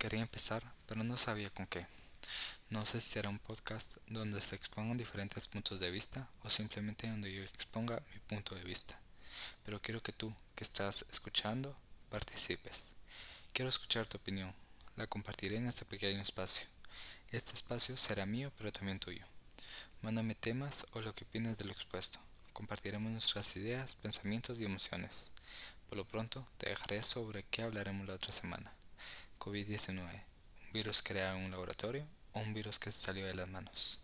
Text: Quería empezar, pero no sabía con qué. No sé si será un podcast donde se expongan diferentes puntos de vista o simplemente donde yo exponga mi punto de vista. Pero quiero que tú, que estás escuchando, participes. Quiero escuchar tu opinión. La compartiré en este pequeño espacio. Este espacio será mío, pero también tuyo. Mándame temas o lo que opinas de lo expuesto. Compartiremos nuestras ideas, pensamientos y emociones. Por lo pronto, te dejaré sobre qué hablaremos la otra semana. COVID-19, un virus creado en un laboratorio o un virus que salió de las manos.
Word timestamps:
Quería 0.00 0.22
empezar, 0.22 0.62
pero 0.86 1.04
no 1.04 1.18
sabía 1.18 1.50
con 1.50 1.66
qué. 1.66 1.86
No 2.70 2.86
sé 2.86 3.02
si 3.02 3.10
será 3.10 3.28
un 3.28 3.38
podcast 3.38 3.98
donde 4.06 4.40
se 4.40 4.56
expongan 4.56 4.96
diferentes 4.96 5.46
puntos 5.46 5.78
de 5.78 5.90
vista 5.90 6.26
o 6.42 6.48
simplemente 6.48 7.06
donde 7.06 7.30
yo 7.30 7.42
exponga 7.42 8.02
mi 8.14 8.18
punto 8.20 8.54
de 8.54 8.64
vista. 8.64 8.98
Pero 9.62 9.82
quiero 9.82 10.02
que 10.02 10.12
tú, 10.12 10.34
que 10.54 10.64
estás 10.64 11.04
escuchando, 11.12 11.76
participes. 12.08 12.94
Quiero 13.52 13.68
escuchar 13.68 14.06
tu 14.06 14.16
opinión. 14.16 14.54
La 14.96 15.06
compartiré 15.06 15.58
en 15.58 15.66
este 15.66 15.84
pequeño 15.84 16.22
espacio. 16.22 16.66
Este 17.30 17.52
espacio 17.52 17.98
será 17.98 18.24
mío, 18.24 18.50
pero 18.56 18.72
también 18.72 19.00
tuyo. 19.00 19.26
Mándame 20.00 20.34
temas 20.34 20.86
o 20.94 21.02
lo 21.02 21.14
que 21.14 21.24
opinas 21.24 21.58
de 21.58 21.66
lo 21.66 21.72
expuesto. 21.72 22.18
Compartiremos 22.54 23.12
nuestras 23.12 23.54
ideas, 23.54 23.96
pensamientos 23.96 24.58
y 24.60 24.64
emociones. 24.64 25.32
Por 25.90 25.98
lo 25.98 26.06
pronto, 26.06 26.46
te 26.56 26.70
dejaré 26.70 27.02
sobre 27.02 27.42
qué 27.50 27.60
hablaremos 27.60 28.08
la 28.08 28.14
otra 28.14 28.32
semana. 28.32 28.72
COVID-19, 29.40 29.98
un 29.98 30.72
virus 30.74 31.02
creado 31.02 31.38
en 31.38 31.46
un 31.46 31.50
laboratorio 31.50 32.06
o 32.34 32.40
un 32.40 32.52
virus 32.52 32.78
que 32.78 32.92
salió 32.92 33.26
de 33.26 33.32
las 33.32 33.48
manos. 33.48 33.98